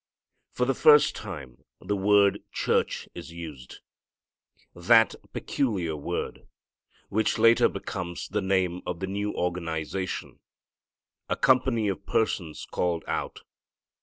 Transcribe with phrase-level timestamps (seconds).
[0.51, 3.81] For the first time the word church is used,
[4.73, 6.47] that peculiar word
[7.09, 10.39] which later becomes the name of the new organization,
[11.29, 13.41] "a company of persons called out."